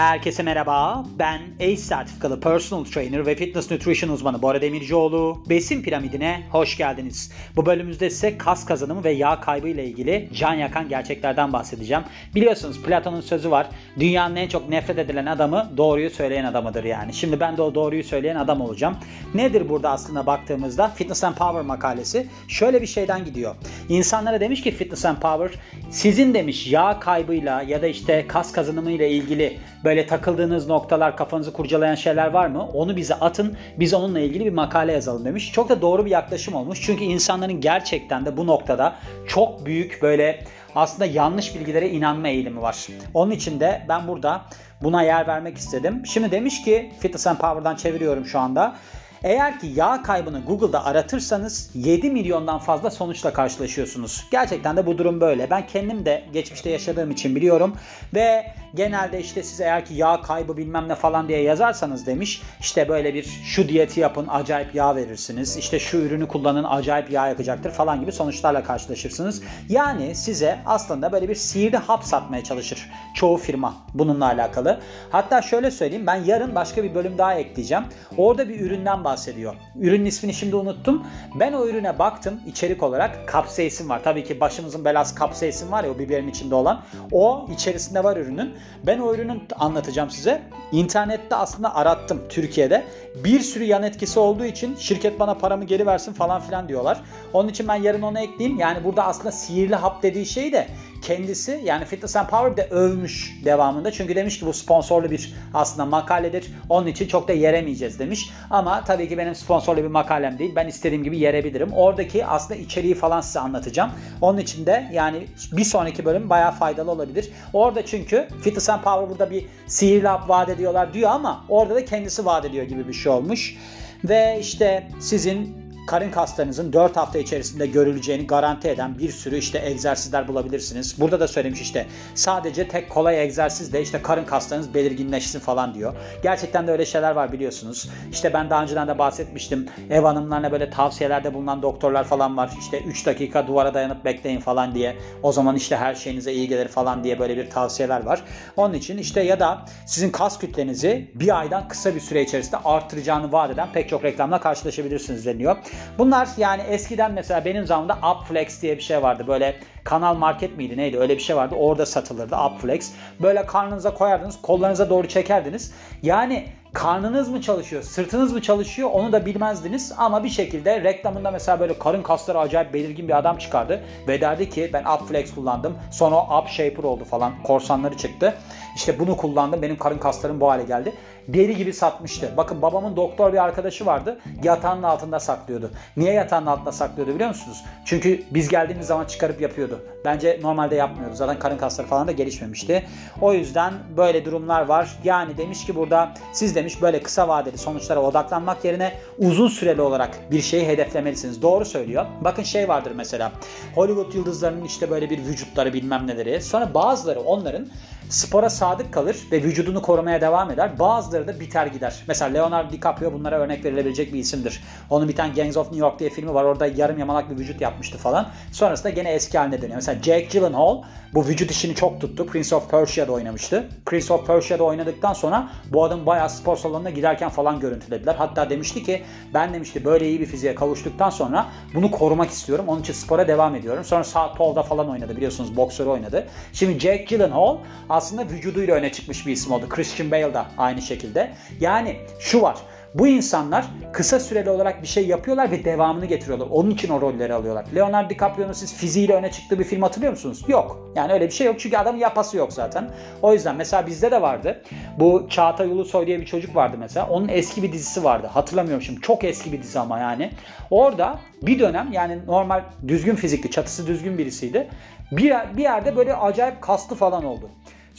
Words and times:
Herkese 0.00 0.42
merhaba. 0.42 1.04
Ben 1.18 1.40
ACE 1.60 1.76
sertifikalı 1.76 2.40
personal 2.40 2.84
trainer 2.84 3.26
ve 3.26 3.34
fitness 3.34 3.70
nutrition 3.70 4.10
uzmanı 4.10 4.42
Bora 4.42 4.62
Demircioğlu. 4.62 5.42
Besin 5.48 5.82
piramidine 5.82 6.42
hoş 6.50 6.76
geldiniz. 6.76 7.32
Bu 7.56 7.66
bölümümüzde 7.66 8.10
size 8.10 8.38
kas 8.38 8.66
kazanımı 8.66 9.04
ve 9.04 9.10
yağ 9.10 9.40
kaybı 9.40 9.68
ile 9.68 9.84
ilgili 9.84 10.28
can 10.34 10.54
yakan 10.54 10.88
gerçeklerden 10.88 11.52
bahsedeceğim. 11.52 12.02
Biliyorsunuz 12.34 12.82
Platon'un 12.82 13.20
sözü 13.20 13.50
var. 13.50 13.66
Dünyanın 13.98 14.36
en 14.36 14.48
çok 14.48 14.68
nefret 14.68 14.98
edilen 14.98 15.26
adamı 15.26 15.70
doğruyu 15.76 16.10
söyleyen 16.10 16.44
adamıdır 16.44 16.84
yani. 16.84 17.14
Şimdi 17.14 17.40
ben 17.40 17.56
de 17.56 17.62
o 17.62 17.74
doğruyu 17.74 18.04
söyleyen 18.04 18.36
adam 18.36 18.60
olacağım. 18.60 18.96
Nedir 19.34 19.68
burada 19.68 19.90
aslında 19.90 20.26
baktığımızda? 20.26 20.88
Fitness 20.88 21.24
and 21.24 21.34
Power 21.34 21.62
makalesi 21.62 22.26
şöyle 22.48 22.82
bir 22.82 22.86
şeyden 22.86 23.24
gidiyor. 23.24 23.54
İnsanlara 23.88 24.40
demiş 24.40 24.62
ki 24.62 24.70
Fitness 24.70 25.04
and 25.04 25.16
Power 25.16 25.60
sizin 25.90 26.34
demiş 26.34 26.66
yağ 26.66 27.00
kaybıyla 27.00 27.62
ya 27.62 27.82
da 27.82 27.86
işte 27.86 28.26
kas 28.28 28.52
kazanımıyla 28.52 29.06
ilgili 29.06 29.58
böyle 29.84 29.89
takıldığınız 30.06 30.68
noktalar, 30.68 31.16
kafanızı 31.16 31.52
kurcalayan 31.52 31.94
şeyler 31.94 32.26
var 32.26 32.46
mı? 32.46 32.68
Onu 32.74 32.96
bize 32.96 33.14
atın. 33.14 33.56
Biz 33.78 33.94
onunla 33.94 34.20
ilgili 34.20 34.44
bir 34.44 34.52
makale 34.52 34.92
yazalım 34.92 35.24
demiş. 35.24 35.52
Çok 35.52 35.68
da 35.68 35.82
doğru 35.82 36.04
bir 36.04 36.10
yaklaşım 36.10 36.54
olmuş. 36.54 36.82
Çünkü 36.82 37.04
insanların 37.04 37.60
gerçekten 37.60 38.26
de 38.26 38.36
bu 38.36 38.46
noktada 38.46 38.96
çok 39.28 39.66
büyük 39.66 40.02
böyle 40.02 40.44
aslında 40.74 41.06
yanlış 41.06 41.54
bilgilere 41.54 41.88
inanma 41.88 42.28
eğilimi 42.28 42.62
var. 42.62 42.86
Onun 43.14 43.30
için 43.30 43.60
de 43.60 43.82
ben 43.88 44.08
burada 44.08 44.42
buna 44.82 45.02
yer 45.02 45.26
vermek 45.26 45.58
istedim. 45.58 46.02
Şimdi 46.06 46.30
demiş 46.30 46.64
ki 46.64 46.92
Fitness 47.00 47.26
and 47.26 47.38
Power'dan 47.38 47.76
çeviriyorum 47.76 48.26
şu 48.26 48.38
anda. 48.38 48.76
Eğer 49.22 49.60
ki 49.60 49.66
yağ 49.74 50.02
kaybını 50.02 50.40
Google'da 50.46 50.84
aratırsanız 50.84 51.70
7 51.74 52.10
milyondan 52.10 52.58
fazla 52.58 52.90
sonuçla 52.90 53.32
karşılaşıyorsunuz. 53.32 54.26
Gerçekten 54.30 54.76
de 54.76 54.86
bu 54.86 54.98
durum 54.98 55.20
böyle. 55.20 55.50
Ben 55.50 55.66
kendim 55.66 56.04
de 56.04 56.24
geçmişte 56.32 56.70
yaşadığım 56.70 57.10
için 57.10 57.36
biliyorum 57.36 57.76
ve 58.14 58.54
genelde 58.74 59.20
işte 59.20 59.42
siz 59.42 59.60
eğer 59.60 59.84
ki 59.84 59.94
yağ 59.94 60.20
kaybı 60.20 60.56
bilmem 60.56 60.88
ne 60.88 60.94
falan 60.94 61.28
diye 61.28 61.42
yazarsanız 61.42 62.06
demiş 62.06 62.42
işte 62.60 62.88
böyle 62.88 63.14
bir 63.14 63.22
şu 63.44 63.68
diyeti 63.68 64.00
yapın 64.00 64.26
acayip 64.30 64.74
yağ 64.74 64.96
verirsiniz. 64.96 65.56
İşte 65.56 65.78
şu 65.78 65.96
ürünü 65.96 66.28
kullanın 66.28 66.64
acayip 66.64 67.10
yağ 67.10 67.28
yakacaktır 67.28 67.70
falan 67.70 68.00
gibi 68.00 68.12
sonuçlarla 68.12 68.62
karşılaşırsınız. 68.62 69.42
Yani 69.68 70.14
size 70.14 70.58
aslında 70.66 71.12
böyle 71.12 71.28
bir 71.28 71.34
sihirli 71.34 71.76
hap 71.76 72.04
satmaya 72.04 72.44
çalışır 72.44 72.90
çoğu 73.14 73.36
firma 73.36 73.74
bununla 73.94 74.26
alakalı. 74.26 74.80
Hatta 75.10 75.42
şöyle 75.42 75.70
söyleyeyim 75.70 76.06
ben 76.06 76.24
yarın 76.24 76.54
başka 76.54 76.84
bir 76.84 76.94
bölüm 76.94 77.18
daha 77.18 77.34
ekleyeceğim. 77.34 77.84
Orada 78.16 78.48
bir 78.48 78.60
üründen 78.60 79.04
bahsediyor. 79.04 79.54
Ürünün 79.76 80.04
ismini 80.04 80.34
şimdi 80.34 80.56
unuttum. 80.56 81.06
Ben 81.34 81.52
o 81.52 81.66
ürüne 81.66 81.98
baktım 81.98 82.40
içerik 82.46 82.82
olarak 82.82 83.28
kapsaisin 83.28 83.88
var. 83.88 84.00
Tabii 84.04 84.24
ki 84.24 84.40
başımızın 84.40 84.84
belası 84.84 85.14
kapsaisin 85.14 85.72
var 85.72 85.84
ya 85.84 85.90
o 85.90 85.98
biberin 85.98 86.28
içinde 86.28 86.54
olan. 86.54 86.82
O 87.12 87.48
içerisinde 87.52 88.04
var 88.04 88.16
ürünün. 88.16 88.54
Ben 88.86 88.98
o 88.98 89.14
ürünü 89.14 89.40
anlatacağım 89.58 90.10
size. 90.10 90.42
İnternette 90.72 91.36
aslında 91.36 91.74
arattım 91.74 92.22
Türkiye'de. 92.28 92.84
Bir 93.24 93.40
sürü 93.40 93.64
yan 93.64 93.82
etkisi 93.82 94.18
olduğu 94.18 94.44
için 94.44 94.76
şirket 94.76 95.20
bana 95.20 95.34
paramı 95.34 95.64
geri 95.64 95.86
versin 95.86 96.12
falan 96.12 96.40
filan 96.40 96.68
diyorlar. 96.68 97.00
Onun 97.32 97.48
için 97.48 97.68
ben 97.68 97.74
yarın 97.74 98.02
onu 98.02 98.18
ekleyeyim. 98.18 98.58
Yani 98.58 98.84
burada 98.84 99.04
aslında 99.04 99.32
sihirli 99.32 99.74
hap 99.74 100.02
dediği 100.02 100.26
şey 100.26 100.52
de 100.52 100.66
kendisi 101.02 101.60
yani 101.64 101.84
Fitness 101.84 102.16
and 102.16 102.28
Power 102.28 102.56
de 102.56 102.68
övmüş 102.70 103.40
devamında. 103.44 103.92
Çünkü 103.92 104.16
demiş 104.16 104.40
ki 104.40 104.46
bu 104.46 104.52
sponsorlu 104.52 105.10
bir 105.10 105.34
aslında 105.54 105.84
makaledir. 105.84 106.46
Onun 106.68 106.86
için 106.86 107.08
çok 107.08 107.28
da 107.28 107.32
yeremeyeceğiz 107.32 107.98
demiş. 107.98 108.30
Ama 108.50 108.84
tabii 108.84 109.08
ki 109.08 109.18
benim 109.18 109.34
sponsorlu 109.34 109.82
bir 109.82 109.88
makalem 109.88 110.38
değil. 110.38 110.52
Ben 110.56 110.66
istediğim 110.66 111.04
gibi 111.04 111.18
yerebilirim. 111.18 111.72
Oradaki 111.72 112.26
aslında 112.26 112.60
içeriği 112.60 112.94
falan 112.94 113.20
size 113.20 113.40
anlatacağım. 113.40 113.90
Onun 114.20 114.38
için 114.38 114.66
de 114.66 114.90
yani 114.92 115.26
bir 115.52 115.64
sonraki 115.64 116.04
bölüm 116.04 116.30
bayağı 116.30 116.52
faydalı 116.52 116.90
olabilir. 116.90 117.30
Orada 117.52 117.86
çünkü 117.86 118.28
Fitness 118.42 118.70
and 118.70 118.82
Power 118.82 119.10
burada 119.10 119.30
bir 119.30 119.46
sihirli 119.66 120.08
vaat 120.26 120.48
ediyorlar 120.48 120.94
diyor 120.94 121.10
ama 121.10 121.44
orada 121.48 121.74
da 121.74 121.84
kendisi 121.84 122.26
vaat 122.26 122.44
ediyor 122.44 122.64
gibi 122.64 122.88
bir 122.88 122.92
şey 122.92 123.12
olmuş. 123.12 123.56
Ve 124.04 124.38
işte 124.40 124.88
sizin 125.00 125.59
karın 125.86 126.10
kaslarınızın 126.10 126.72
4 126.72 126.96
hafta 126.96 127.18
içerisinde 127.18 127.66
görüleceğini 127.66 128.26
garanti 128.26 128.68
eden 128.68 128.98
bir 128.98 129.10
sürü 129.10 129.36
işte 129.36 129.62
egzersizler 129.64 130.28
bulabilirsiniz. 130.28 131.00
Burada 131.00 131.20
da 131.20 131.28
söylemiş 131.28 131.60
işte 131.60 131.86
sadece 132.14 132.68
tek 132.68 132.90
kolay 132.90 133.22
egzersizle 133.24 133.82
işte 133.82 134.02
karın 134.02 134.24
kaslarınız 134.24 134.74
belirginleşsin 134.74 135.40
falan 135.40 135.74
diyor. 135.74 135.94
Gerçekten 136.22 136.66
de 136.66 136.72
öyle 136.72 136.86
şeyler 136.86 137.10
var 137.10 137.32
biliyorsunuz. 137.32 137.90
İşte 138.12 138.32
ben 138.32 138.50
daha 138.50 138.62
önceden 138.62 138.88
de 138.88 138.98
bahsetmiştim. 138.98 139.68
Ev 139.90 140.02
hanımlarına 140.02 140.52
böyle 140.52 140.70
tavsiyelerde 140.70 141.34
bulunan 141.34 141.62
doktorlar 141.62 142.04
falan 142.04 142.36
var. 142.36 142.50
İşte 142.60 142.80
3 142.80 143.06
dakika 143.06 143.46
duvara 143.46 143.74
dayanıp 143.74 144.04
bekleyin 144.04 144.40
falan 144.40 144.74
diye. 144.74 144.96
O 145.22 145.32
zaman 145.32 145.56
işte 145.56 145.76
her 145.76 145.94
şeyinize 145.94 146.32
iyi 146.32 146.48
gelir 146.48 146.68
falan 146.68 147.04
diye 147.04 147.18
böyle 147.18 147.36
bir 147.36 147.50
tavsiyeler 147.50 148.04
var. 148.04 148.24
Onun 148.56 148.74
için 148.74 148.98
işte 148.98 149.22
ya 149.22 149.40
da 149.40 149.64
sizin 149.86 150.10
kas 150.10 150.38
kütlenizi 150.38 151.10
bir 151.14 151.38
aydan 151.40 151.68
kısa 151.68 151.94
bir 151.94 152.00
süre 152.00 152.22
içerisinde 152.22 152.56
arttıracağını 152.64 153.32
vaat 153.32 153.50
eden 153.50 153.68
pek 153.72 153.88
çok 153.88 154.04
reklamla 154.04 154.40
karşılaşabilirsiniz 154.40 155.26
deniyor. 155.26 155.56
Bunlar 155.98 156.28
yani 156.36 156.62
eskiden 156.62 157.12
mesela 157.12 157.44
benim 157.44 157.66
zamanımda 157.66 157.98
Upflex 158.10 158.62
diye 158.62 158.76
bir 158.76 158.82
şey 158.82 159.02
vardı. 159.02 159.24
Böyle 159.26 159.56
kanal 159.84 160.14
market 160.14 160.56
miydi 160.56 160.76
neydi 160.76 160.98
öyle 160.98 161.16
bir 161.16 161.22
şey 161.22 161.36
vardı. 161.36 161.54
Orada 161.54 161.86
satılırdı 161.86 162.36
Upflex. 162.36 162.92
Böyle 163.20 163.46
karnınıza 163.46 163.94
koyardınız 163.94 164.42
kollarınıza 164.42 164.90
doğru 164.90 165.08
çekerdiniz. 165.08 165.72
Yani 166.02 166.46
karnınız 166.72 167.28
mı 167.28 167.40
çalışıyor, 167.40 167.82
sırtınız 167.82 168.32
mı 168.32 168.42
çalışıyor 168.42 168.90
onu 168.92 169.12
da 169.12 169.26
bilmezdiniz 169.26 169.92
ama 169.98 170.24
bir 170.24 170.28
şekilde 170.28 170.84
reklamında 170.84 171.30
mesela 171.30 171.60
böyle 171.60 171.78
karın 171.78 172.02
kasları 172.02 172.38
acayip 172.38 172.74
belirgin 172.74 173.08
bir 173.08 173.18
adam 173.18 173.38
çıkardı 173.38 173.80
ve 174.08 174.20
derdi 174.20 174.50
ki 174.50 174.70
ben 174.72 174.84
Upflex 174.84 175.34
kullandım. 175.34 175.78
Sonra 175.90 176.16
o 176.16 176.38
Up 176.38 176.48
Shaper 176.48 176.84
oldu 176.84 177.04
falan. 177.04 177.42
Korsanları 177.42 177.96
çıktı. 177.96 178.34
İşte 178.76 178.98
bunu 178.98 179.16
kullandım. 179.16 179.62
Benim 179.62 179.78
karın 179.78 179.98
kaslarım 179.98 180.40
bu 180.40 180.50
hale 180.50 180.62
geldi. 180.62 180.92
Deli 181.28 181.56
gibi 181.56 181.72
satmıştı. 181.72 182.32
Bakın 182.36 182.62
babamın 182.62 182.96
doktor 182.96 183.32
bir 183.32 183.44
arkadaşı 183.44 183.86
vardı. 183.86 184.18
Yatağının 184.42 184.82
altında 184.82 185.20
saklıyordu. 185.20 185.70
Niye 185.96 186.12
yatağının 186.12 186.46
altında 186.46 186.72
saklıyordu 186.72 187.14
biliyor 187.14 187.28
musunuz? 187.28 187.64
Çünkü 187.84 188.22
biz 188.30 188.48
geldiğimiz 188.48 188.86
zaman 188.86 189.04
çıkarıp 189.04 189.40
yapıyordu. 189.40 189.80
Bence 190.04 190.40
normalde 190.42 190.74
yapmıyordu. 190.74 191.14
Zaten 191.14 191.38
karın 191.38 191.58
kasları 191.58 191.86
falan 191.86 192.08
da 192.08 192.12
gelişmemişti. 192.12 192.86
O 193.20 193.32
yüzden 193.32 193.74
böyle 193.96 194.24
durumlar 194.24 194.66
var. 194.66 194.98
Yani 195.04 195.36
demiş 195.36 195.66
ki 195.66 195.76
burada 195.76 196.14
siz 196.32 196.54
demiş 196.54 196.82
böyle 196.82 197.02
kısa 197.02 197.28
vadeli 197.28 197.58
sonuçlara 197.58 198.00
odaklanmak 198.00 198.64
yerine 198.64 198.92
uzun 199.18 199.48
süreli 199.48 199.80
olarak 199.80 200.18
bir 200.30 200.40
şeyi 200.40 200.66
hedeflemelisiniz. 200.66 201.42
Doğru 201.42 201.64
söylüyor. 201.64 202.06
Bakın 202.20 202.42
şey 202.42 202.68
vardır 202.68 202.92
mesela. 202.96 203.32
Hollywood 203.74 204.14
yıldızlarının 204.14 204.64
işte 204.64 204.90
böyle 204.90 205.10
bir 205.10 205.18
vücutları 205.18 205.72
bilmem 205.72 206.06
neleri. 206.06 206.42
Sonra 206.42 206.74
bazıları 206.74 207.20
onların 207.20 207.66
spora 208.10 208.50
sadık 208.50 208.92
kalır 208.92 209.16
ve 209.32 209.42
vücudunu 209.42 209.82
korumaya 209.82 210.20
devam 210.20 210.50
eder. 210.50 210.78
Bazıları 210.78 211.28
da 211.28 211.40
biter 211.40 211.66
gider. 211.66 211.94
Mesela 212.08 212.30
Leonardo 212.30 212.72
DiCaprio 212.72 213.12
bunlara 213.12 213.38
örnek 213.38 213.64
verilebilecek 213.64 214.12
bir 214.12 214.18
isimdir. 214.18 214.62
Onun 214.90 215.08
bir 215.08 215.16
tane 215.16 215.34
Gangs 215.34 215.56
of 215.56 215.66
New 215.66 215.86
York 215.86 215.98
diye 215.98 216.10
filmi 216.10 216.34
var. 216.34 216.44
Orada 216.44 216.66
yarım 216.66 216.98
yamalak 216.98 217.30
bir 217.30 217.38
vücut 217.38 217.60
yapmıştı 217.60 217.98
falan. 217.98 218.28
Sonrasında 218.52 218.90
gene 218.90 219.12
eski 219.12 219.38
haline 219.38 219.62
dönüyor. 219.62 219.76
Mesela 219.76 220.02
Jake 220.02 220.28
Gyllenhaal 220.32 220.82
bu 221.14 221.26
vücut 221.26 221.50
işini 221.50 221.74
çok 221.74 222.00
tuttu. 222.00 222.26
Prince 222.26 222.56
of 222.56 222.70
Persia'da 222.70 223.12
oynamıştı. 223.12 223.68
Prince 223.86 224.12
of 224.12 224.26
Persia'da 224.26 224.64
oynadıktan 224.64 225.12
sonra 225.12 225.48
bu 225.72 225.84
adam 225.84 226.06
bayağı 226.06 226.30
spor 226.30 226.56
salonuna 226.56 226.90
giderken 226.90 227.28
falan 227.28 227.60
görüntülediler. 227.60 228.14
Hatta 228.14 228.50
demişti 228.50 228.82
ki 228.82 229.02
ben 229.34 229.54
demişti 229.54 229.84
böyle 229.84 230.08
iyi 230.08 230.20
bir 230.20 230.26
fiziğe 230.26 230.54
kavuştuktan 230.54 231.10
sonra 231.10 231.46
bunu 231.74 231.90
korumak 231.90 232.30
istiyorum. 232.30 232.64
Onun 232.68 232.80
için 232.80 232.92
spora 232.92 233.28
devam 233.28 233.54
ediyorum. 233.54 233.84
Sonra 233.84 234.04
Southpaw'da 234.04 234.62
falan 234.62 234.90
oynadı 234.90 235.16
biliyorsunuz 235.16 235.56
boksör 235.56 235.86
oynadı. 235.86 236.26
Şimdi 236.52 236.80
Jake 236.80 237.04
Gyllenhaal 237.04 237.56
aslında 238.00 238.28
vücuduyla 238.28 238.74
öne 238.74 238.92
çıkmış 238.92 239.26
bir 239.26 239.32
isim 239.32 239.52
oldu. 239.52 239.68
Christian 239.68 240.10
Bale 240.10 240.34
da 240.34 240.46
aynı 240.58 240.82
şekilde. 240.82 241.30
Yani 241.60 241.96
şu 242.20 242.42
var. 242.42 242.56
Bu 242.94 243.06
insanlar 243.06 243.66
kısa 243.92 244.20
süreli 244.20 244.50
olarak 244.50 244.82
bir 244.82 244.86
şey 244.86 245.06
yapıyorlar 245.06 245.50
ve 245.50 245.64
devamını 245.64 246.06
getiriyorlar. 246.06 246.46
Onun 246.50 246.70
için 246.70 246.88
o 246.88 247.00
rolleri 247.00 247.34
alıyorlar. 247.34 247.64
Leonardo 247.74 248.10
DiCaprio'nun 248.10 248.52
siz 248.52 248.74
fiziğiyle 248.74 249.14
öne 249.14 249.30
çıktığı 249.30 249.58
bir 249.58 249.64
film 249.64 249.82
hatırlıyor 249.82 250.12
musunuz? 250.12 250.44
Yok. 250.48 250.92
Yani 250.96 251.12
öyle 251.12 251.26
bir 251.26 251.32
şey 251.32 251.46
yok 251.46 251.60
çünkü 251.60 251.76
adamın 251.76 251.98
yapası 251.98 252.36
yok 252.36 252.52
zaten. 252.52 252.90
O 253.22 253.32
yüzden 253.32 253.56
mesela 253.56 253.86
bizde 253.86 254.10
de 254.10 254.22
vardı. 254.22 254.62
Bu 254.98 255.26
Çağatay 255.30 255.66
Ulusoy 255.66 256.06
diye 256.06 256.20
bir 256.20 256.26
çocuk 256.26 256.56
vardı 256.56 256.76
mesela. 256.80 257.06
Onun 257.08 257.28
eski 257.28 257.62
bir 257.62 257.72
dizisi 257.72 258.04
vardı. 258.04 258.26
Hatırlamıyorum 258.26 258.82
şimdi. 258.82 259.00
Çok 259.00 259.24
eski 259.24 259.52
bir 259.52 259.62
dizi 259.62 259.78
ama 259.78 259.98
yani. 259.98 260.30
Orada 260.70 261.18
bir 261.42 261.58
dönem 261.58 261.92
yani 261.92 262.18
normal 262.26 262.62
düzgün 262.88 263.14
fizikli, 263.14 263.50
çatısı 263.50 263.86
düzgün 263.86 264.18
birisiydi. 264.18 264.68
Bir, 265.12 265.34
bir 265.56 265.62
yerde 265.62 265.96
böyle 265.96 266.14
acayip 266.14 266.62
kaslı 266.62 266.96
falan 266.96 267.24
oldu. 267.24 267.50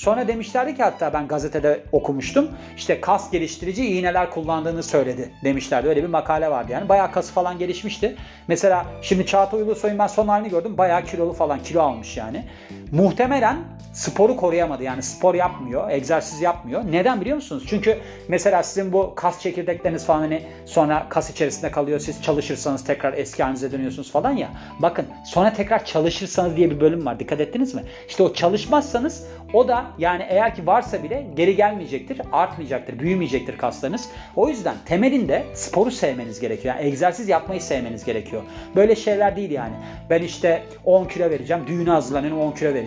Sonra 0.02 0.28
demişlerdi 0.28 0.76
ki 0.76 0.84
hatta 0.84 1.14
ben 1.14 1.28
gazetede 1.28 1.84
okumuştum. 1.92 2.48
İşte 2.78 3.02
kas 3.02 3.32
geliştirici 3.32 3.86
iğneler 3.86 4.32
kullandığını 4.32 4.84
söyledi 4.84 5.32
demişlerdi. 5.44 5.88
Öyle 5.88 6.04
bir 6.04 6.08
makale 6.08 6.52
vardı 6.52 6.72
yani. 6.72 6.90
Bayağı 6.90 7.12
kası 7.12 7.34
falan 7.34 7.60
gelişmişti. 7.60 8.16
Mesela 8.48 8.86
şimdi 9.02 9.26
Çağatay 9.26 9.62
Ulusoy'un 9.62 10.00
ben 10.00 10.08
son 10.08 10.28
halini 10.28 10.50
gördüm. 10.50 10.78
Bayağı 10.78 11.06
kilolu 11.06 11.34
falan 11.34 11.64
kilo 11.64 11.82
almış 11.82 12.18
yani. 12.18 12.46
Muhtemelen 12.92 13.58
sporu 13.94 14.36
koruyamadı. 14.36 14.84
Yani 14.84 15.04
spor 15.04 15.36
yapmıyor, 15.36 15.90
egzersiz 15.90 16.42
yapmıyor. 16.42 16.84
Neden 16.92 17.22
biliyor 17.22 17.36
musunuz? 17.36 17.64
Çünkü 17.68 17.98
mesela 18.28 18.64
sizin 18.64 18.94
bu 18.94 19.16
kas 19.16 19.42
çekirdekleriniz 19.42 20.06
falan 20.06 20.20
hani 20.20 20.44
sonra 20.66 21.06
kas 21.10 21.30
içerisinde 21.30 21.72
kalıyor. 21.72 22.00
Siz 22.00 22.24
çalışırsanız 22.24 22.84
tekrar 22.84 23.14
eski 23.14 23.44
halinize 23.44 23.72
dönüyorsunuz 23.72 24.12
falan 24.12 24.32
ya. 24.32 24.50
Bakın 24.80 25.06
sonra 25.26 25.54
tekrar 25.54 25.86
çalışırsanız 25.86 26.56
diye 26.58 26.72
bir 26.72 26.80
bölüm 26.80 27.06
var. 27.06 27.20
Dikkat 27.20 27.40
ettiniz 27.40 27.76
mi? 27.76 27.84
İşte 28.10 28.24
o 28.24 28.34
çalışmazsanız 28.34 29.28
o 29.54 29.68
da 29.68 29.86
yani 29.98 30.26
eğer 30.30 30.56
ki 30.56 30.68
varsa 30.68 31.04
bile 31.04 31.28
geri 31.36 31.56
gelmeyecektir, 31.56 32.22
artmayacaktır, 32.32 33.00
büyümeyecektir 33.00 33.58
kaslarınız. 33.58 34.10
O 34.36 34.50
yüzden 34.50 34.76
temelinde 34.86 35.44
sporu 35.54 35.92
sevmeniz 35.92 36.40
gerekiyor. 36.40 36.76
Yani 36.76 36.88
egzersiz 36.88 37.30
yapmayı 37.30 37.62
sevmeniz 37.62 38.04
gerekiyor. 38.04 38.42
Böyle 38.76 38.96
şeyler 38.96 39.36
değil 39.36 39.52
yani. 39.52 39.74
Ben 40.10 40.22
işte 40.22 40.64
10 40.86 41.06
kilo 41.06 41.30
vereceğim, 41.30 41.64
düğüne 41.68 41.90
hazırlanıyorum 41.90 42.40
10 42.40 42.52
kilo 42.52 42.70
vereceğim. 42.70 42.81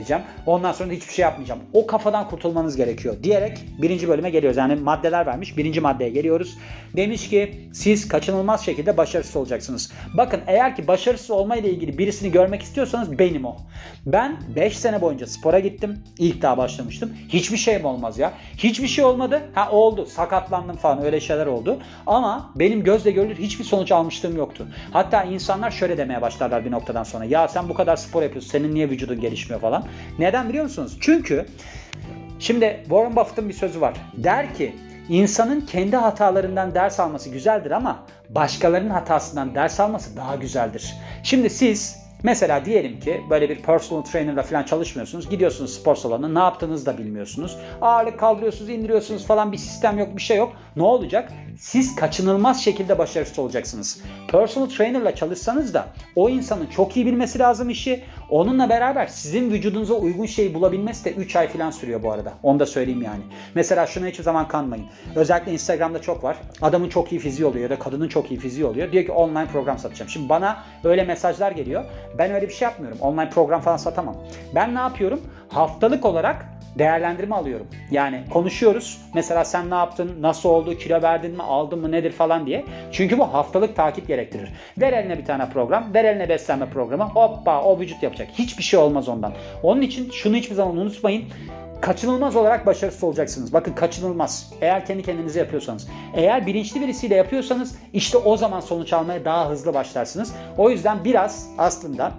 Ondan 0.46 0.72
sonra 0.72 0.92
hiçbir 0.92 1.12
şey 1.12 1.22
yapmayacağım. 1.22 1.60
O 1.72 1.86
kafadan 1.86 2.28
kurtulmanız 2.28 2.76
gerekiyor 2.76 3.16
diyerek 3.22 3.58
birinci 3.82 4.08
bölüme 4.08 4.30
geliyoruz. 4.30 4.56
Yani 4.56 4.74
maddeler 4.74 5.26
vermiş. 5.26 5.56
Birinci 5.56 5.80
maddeye 5.80 6.10
geliyoruz. 6.10 6.58
Demiş 6.96 7.28
ki 7.28 7.68
siz 7.72 8.08
kaçınılmaz 8.08 8.64
şekilde 8.64 8.96
başarısız 8.96 9.36
olacaksınız. 9.36 9.92
Bakın 10.16 10.40
eğer 10.46 10.76
ki 10.76 10.86
başarısız 10.86 11.30
olmayla 11.30 11.68
ilgili 11.68 11.98
birisini 11.98 12.32
görmek 12.32 12.62
istiyorsanız 12.62 13.18
benim 13.18 13.44
o. 13.44 13.56
Ben 14.06 14.36
5 14.56 14.78
sene 14.78 15.00
boyunca 15.00 15.26
spora 15.26 15.58
gittim. 15.58 15.98
İlk 16.18 16.42
daha 16.42 16.56
başlamıştım. 16.58 17.12
Hiçbir 17.28 17.56
şeyim 17.56 17.84
olmaz 17.84 18.18
ya. 18.18 18.32
Hiçbir 18.58 18.88
şey 18.88 19.04
olmadı. 19.04 19.42
Ha 19.54 19.70
oldu. 19.70 20.06
Sakatlandım 20.06 20.76
falan 20.76 21.04
öyle 21.04 21.20
şeyler 21.20 21.46
oldu. 21.46 21.78
Ama 22.06 22.52
benim 22.56 22.84
gözle 22.84 23.10
görülür 23.10 23.36
hiçbir 23.36 23.64
sonuç 23.64 23.92
almışlığım 23.92 24.36
yoktu. 24.36 24.66
Hatta 24.92 25.22
insanlar 25.22 25.70
şöyle 25.70 25.98
demeye 25.98 26.22
başlarlar 26.22 26.64
bir 26.64 26.70
noktadan 26.70 27.02
sonra. 27.02 27.24
Ya 27.24 27.48
sen 27.48 27.68
bu 27.68 27.74
kadar 27.74 27.96
spor 27.96 28.22
yapıyorsun. 28.22 28.50
Senin 28.50 28.74
niye 28.74 28.90
vücudun 28.90 29.20
gelişmiyor 29.20 29.60
falan. 29.60 29.83
Neden 30.18 30.48
biliyor 30.48 30.64
musunuz? 30.64 30.98
Çünkü 31.00 31.46
şimdi 32.38 32.80
Warren 32.82 33.16
Buffett'ın 33.16 33.48
bir 33.48 33.54
sözü 33.54 33.80
var. 33.80 33.94
Der 34.16 34.54
ki 34.54 34.76
insanın 35.08 35.60
kendi 35.60 35.96
hatalarından 35.96 36.74
ders 36.74 37.00
alması 37.00 37.30
güzeldir 37.30 37.70
ama 37.70 38.06
başkalarının 38.28 38.90
hatasından 38.90 39.54
ders 39.54 39.80
alması 39.80 40.16
daha 40.16 40.36
güzeldir. 40.36 40.94
Şimdi 41.22 41.50
siz 41.50 42.04
Mesela 42.24 42.64
diyelim 42.64 43.00
ki 43.00 43.22
böyle 43.30 43.48
bir 43.48 43.62
personal 43.62 44.02
trainer'la 44.02 44.42
falan 44.42 44.62
çalışmıyorsunuz. 44.62 45.30
Gidiyorsunuz 45.30 45.74
spor 45.74 45.96
salonuna 45.96 46.28
ne 46.28 46.38
yaptığınızı 46.38 46.86
da 46.86 46.98
bilmiyorsunuz. 46.98 47.56
Ağırlık 47.80 48.20
kaldırıyorsunuz, 48.20 48.70
indiriyorsunuz 48.70 49.26
falan 49.26 49.52
bir 49.52 49.56
sistem 49.56 49.98
yok, 49.98 50.16
bir 50.16 50.22
şey 50.22 50.36
yok. 50.36 50.52
Ne 50.76 50.82
olacak? 50.82 51.32
Siz 51.58 51.96
kaçınılmaz 51.96 52.64
şekilde 52.64 52.98
başarısız 52.98 53.38
olacaksınız. 53.38 54.00
Personal 54.28 54.66
trainer'la 54.66 55.14
çalışsanız 55.14 55.74
da 55.74 55.86
o 56.16 56.28
insanın 56.28 56.66
çok 56.66 56.96
iyi 56.96 57.06
bilmesi 57.06 57.38
lazım 57.38 57.70
işi. 57.70 58.04
Onunla 58.30 58.68
beraber 58.68 59.06
sizin 59.06 59.50
vücudunuza 59.50 59.94
uygun 59.94 60.26
şeyi 60.26 60.54
bulabilmesi 60.54 61.04
de 61.04 61.12
3 61.12 61.36
ay 61.36 61.48
falan 61.48 61.70
sürüyor 61.70 62.02
bu 62.02 62.12
arada. 62.12 62.32
Onu 62.42 62.60
da 62.60 62.66
söyleyeyim 62.66 63.02
yani. 63.02 63.22
Mesela 63.54 63.86
şuna 63.86 64.06
hiçbir 64.06 64.24
zaman 64.24 64.48
kanmayın. 64.48 64.86
Özellikle 65.14 65.52
Instagram'da 65.52 66.00
çok 66.00 66.24
var. 66.24 66.36
Adamın 66.62 66.88
çok 66.88 67.12
iyi 67.12 67.18
fiziği 67.18 67.46
oluyor 67.46 67.62
ya 67.62 67.70
da 67.70 67.78
kadının 67.78 68.08
çok 68.08 68.30
iyi 68.30 68.40
fiziği 68.40 68.66
oluyor. 68.66 68.92
Diyor 68.92 69.04
ki 69.04 69.12
online 69.12 69.46
program 69.46 69.78
satacağım. 69.78 70.10
Şimdi 70.10 70.28
bana 70.28 70.56
öyle 70.84 71.04
mesajlar 71.04 71.52
geliyor. 71.52 71.84
Ben 72.18 72.32
öyle 72.32 72.48
bir 72.48 72.52
şey 72.52 72.66
yapmıyorum. 72.68 72.98
Online 73.00 73.30
program 73.30 73.60
falan 73.60 73.76
satamam. 73.76 74.16
Ben 74.54 74.74
ne 74.74 74.78
yapıyorum? 74.78 75.20
Haftalık 75.54 76.04
olarak 76.04 76.46
değerlendirme 76.78 77.34
alıyorum. 77.34 77.66
Yani 77.90 78.24
konuşuyoruz. 78.32 79.00
Mesela 79.14 79.44
sen 79.44 79.70
ne 79.70 79.74
yaptın, 79.74 80.12
nasıl 80.20 80.48
oldu, 80.48 80.78
kilo 80.78 81.02
verdin 81.02 81.30
mi, 81.30 81.42
aldın 81.42 81.78
mı, 81.78 81.92
nedir 81.92 82.12
falan 82.12 82.46
diye. 82.46 82.64
Çünkü 82.92 83.18
bu 83.18 83.34
haftalık 83.34 83.76
takip 83.76 84.08
gerektirir. 84.08 84.52
Ver 84.80 84.92
eline 84.92 85.18
bir 85.18 85.24
tane 85.24 85.48
program, 85.48 85.94
ver 85.94 86.04
eline 86.04 86.28
beslenme 86.28 86.66
programı. 86.66 87.04
Hoppa 87.04 87.62
o 87.62 87.80
vücut 87.80 88.02
yapacak. 88.02 88.28
Hiçbir 88.34 88.62
şey 88.62 88.80
olmaz 88.80 89.08
ondan. 89.08 89.32
Onun 89.62 89.80
için 89.80 90.10
şunu 90.10 90.36
hiçbir 90.36 90.54
zaman 90.54 90.76
unutmayın 90.76 91.24
kaçınılmaz 91.80 92.36
olarak 92.36 92.66
başarısız 92.66 93.04
olacaksınız. 93.04 93.52
Bakın 93.52 93.72
kaçınılmaz. 93.72 94.52
Eğer 94.60 94.86
kendi 94.86 95.02
kendinize 95.02 95.38
yapıyorsanız. 95.38 95.88
Eğer 96.14 96.46
bilinçli 96.46 96.80
birisiyle 96.80 97.14
yapıyorsanız 97.14 97.78
işte 97.92 98.18
o 98.18 98.36
zaman 98.36 98.60
sonuç 98.60 98.92
almaya 98.92 99.24
daha 99.24 99.50
hızlı 99.50 99.74
başlarsınız. 99.74 100.34
O 100.58 100.70
yüzden 100.70 101.04
biraz 101.04 101.48
aslında 101.58 102.12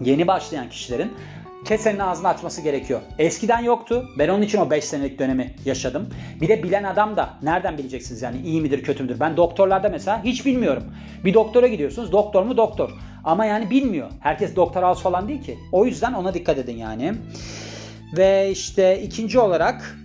yeni 0.00 0.26
başlayan 0.26 0.68
kişilerin 0.68 1.12
kesenin 1.64 1.98
ağzını 1.98 2.28
açması 2.28 2.60
gerekiyor. 2.60 3.00
Eskiden 3.18 3.62
yoktu. 3.62 4.08
Ben 4.18 4.28
onun 4.28 4.42
için 4.42 4.58
o 4.58 4.70
5 4.70 4.84
senelik 4.84 5.18
dönemi 5.18 5.54
yaşadım. 5.64 6.08
Bir 6.40 6.48
de 6.48 6.62
bilen 6.62 6.84
adam 6.84 7.16
da 7.16 7.30
nereden 7.42 7.78
bileceksiniz 7.78 8.22
yani 8.22 8.40
iyi 8.40 8.60
midir 8.60 8.82
kötü 8.82 9.02
müdür? 9.02 9.20
Ben 9.20 9.36
doktorlarda 9.36 9.88
mesela 9.88 10.24
hiç 10.24 10.46
bilmiyorum. 10.46 10.84
Bir 11.24 11.34
doktora 11.34 11.66
gidiyorsunuz. 11.66 12.12
Doktor 12.12 12.42
mu 12.42 12.56
doktor. 12.56 12.90
Ama 13.24 13.44
yani 13.44 13.70
bilmiyor. 13.70 14.10
Herkes 14.20 14.56
doktor 14.56 14.82
house 14.82 15.02
falan 15.02 15.28
değil 15.28 15.42
ki. 15.42 15.58
O 15.72 15.86
yüzden 15.86 16.12
ona 16.12 16.34
dikkat 16.34 16.58
edin 16.58 16.76
yani. 16.76 17.14
Ve 18.16 18.50
işte 18.50 19.02
ikinci 19.02 19.38
olarak 19.38 19.96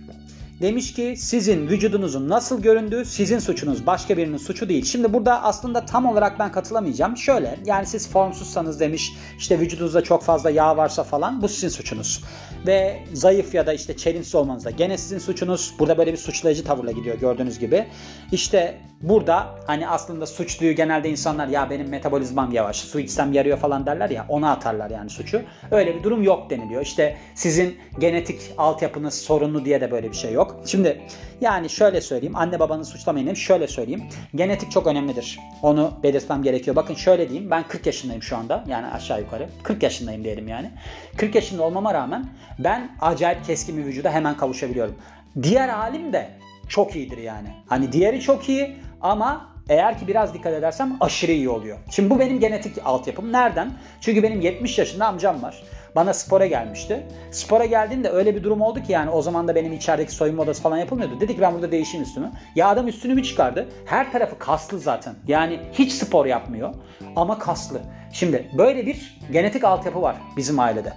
Demiş 0.60 0.92
ki 0.92 1.14
sizin 1.18 1.68
vücudunuzun 1.68 2.28
nasıl 2.28 2.62
göründüğü 2.62 3.04
sizin 3.04 3.38
suçunuz. 3.38 3.86
Başka 3.86 4.16
birinin 4.16 4.36
suçu 4.36 4.68
değil. 4.68 4.84
Şimdi 4.84 5.12
burada 5.12 5.42
aslında 5.42 5.86
tam 5.86 6.06
olarak 6.06 6.38
ben 6.38 6.52
katılamayacağım. 6.52 7.16
Şöyle 7.16 7.58
yani 7.66 7.86
siz 7.86 8.08
formsuzsanız 8.08 8.80
demiş 8.80 9.12
işte 9.38 9.60
vücudunuzda 9.60 10.02
çok 10.02 10.22
fazla 10.22 10.50
yağ 10.50 10.76
varsa 10.76 11.02
falan 11.04 11.42
bu 11.42 11.48
sizin 11.48 11.68
suçunuz. 11.68 12.24
Ve 12.66 12.98
zayıf 13.12 13.54
ya 13.54 13.66
da 13.66 13.72
işte 13.72 13.96
çelimsiz 13.96 14.34
olmanız 14.34 14.64
da 14.64 14.70
gene 14.70 14.98
sizin 14.98 15.18
suçunuz. 15.18 15.74
Burada 15.78 15.98
böyle 15.98 16.12
bir 16.12 16.18
suçlayıcı 16.18 16.64
tavırla 16.64 16.92
gidiyor 16.92 17.18
gördüğünüz 17.18 17.58
gibi. 17.58 17.86
İşte 18.32 18.80
burada 19.00 19.54
hani 19.66 19.88
aslında 19.88 20.26
suçluyu 20.26 20.74
genelde 20.74 21.10
insanlar 21.10 21.48
ya 21.48 21.70
benim 21.70 21.88
metabolizmam 21.88 22.52
yavaş 22.52 22.76
su 22.76 23.00
içsem 23.00 23.32
yarıyor 23.32 23.58
falan 23.58 23.86
derler 23.86 24.10
ya 24.10 24.26
ona 24.28 24.50
atarlar 24.50 24.90
yani 24.90 25.10
suçu. 25.10 25.42
Öyle 25.70 25.96
bir 25.96 26.02
durum 26.02 26.22
yok 26.22 26.50
deniliyor. 26.50 26.82
İşte 26.82 27.16
sizin 27.34 27.78
genetik 27.98 28.40
altyapınız 28.58 29.14
sorunlu 29.14 29.64
diye 29.64 29.80
de 29.80 29.90
böyle 29.90 30.10
bir 30.10 30.16
şey 30.16 30.32
yok. 30.44 30.56
Şimdi 30.66 31.00
yani 31.40 31.70
şöyle 31.70 32.00
söyleyeyim. 32.00 32.36
Anne 32.36 32.60
babanı 32.60 32.84
suçlamayın. 32.84 33.34
Şöyle 33.34 33.66
söyleyeyim. 33.66 34.02
Genetik 34.34 34.70
çok 34.70 34.86
önemlidir. 34.86 35.38
Onu 35.62 35.92
belirtmem 36.02 36.42
gerekiyor. 36.42 36.76
Bakın 36.76 36.94
şöyle 36.94 37.28
diyeyim. 37.28 37.50
Ben 37.50 37.68
40 37.68 37.86
yaşındayım 37.86 38.22
şu 38.22 38.36
anda. 38.36 38.64
Yani 38.68 38.86
aşağı 38.86 39.20
yukarı. 39.20 39.48
40 39.62 39.82
yaşındayım 39.82 40.24
diyelim 40.24 40.48
yani. 40.48 40.70
40 41.16 41.34
yaşında 41.34 41.62
olmama 41.62 41.94
rağmen 41.94 42.26
ben 42.58 42.96
acayip 43.00 43.44
keskin 43.44 43.76
bir 43.76 43.84
vücuda 43.84 44.10
hemen 44.10 44.36
kavuşabiliyorum. 44.36 44.94
Diğer 45.42 45.68
halim 45.68 46.12
de 46.12 46.30
çok 46.68 46.96
iyidir 46.96 47.18
yani. 47.18 47.48
Hani 47.68 47.92
diğeri 47.92 48.20
çok 48.20 48.48
iyi 48.48 48.76
ama 49.00 49.54
eğer 49.68 49.98
ki 49.98 50.08
biraz 50.08 50.34
dikkat 50.34 50.52
edersem 50.52 50.96
aşırı 51.00 51.32
iyi 51.32 51.48
oluyor. 51.48 51.78
Şimdi 51.90 52.10
bu 52.10 52.18
benim 52.18 52.40
genetik 52.40 52.76
altyapım. 52.84 53.32
Nereden? 53.32 53.70
Çünkü 54.00 54.22
benim 54.22 54.40
70 54.40 54.78
yaşında 54.78 55.06
amcam 55.06 55.42
var 55.42 55.62
bana 55.96 56.14
spora 56.14 56.46
gelmişti. 56.46 57.06
Spora 57.30 57.64
geldiğinde 57.64 58.10
öyle 58.10 58.36
bir 58.36 58.42
durum 58.42 58.60
oldu 58.60 58.82
ki 58.82 58.92
yani 58.92 59.10
o 59.10 59.22
zaman 59.22 59.48
da 59.48 59.54
benim 59.54 59.72
içerideki 59.72 60.12
soyunma 60.12 60.42
odası 60.42 60.62
falan 60.62 60.76
yapılmıyordu. 60.76 61.20
Dedi 61.20 61.34
ki 61.34 61.40
ben 61.40 61.54
burada 61.54 61.72
değişeyim 61.72 62.06
üstümü. 62.06 62.30
Ya 62.54 62.68
adam 62.68 62.88
üstünü 62.88 63.16
bir 63.16 63.22
çıkardı. 63.22 63.68
Her 63.84 64.12
tarafı 64.12 64.38
kaslı 64.38 64.78
zaten. 64.78 65.14
Yani 65.28 65.60
hiç 65.72 65.92
spor 65.92 66.26
yapmıyor 66.26 66.74
ama 67.16 67.38
kaslı. 67.38 67.80
Şimdi 68.12 68.50
böyle 68.58 68.86
bir 68.86 69.20
genetik 69.32 69.64
altyapı 69.64 70.02
var 70.02 70.16
bizim 70.36 70.60
ailede. 70.60 70.92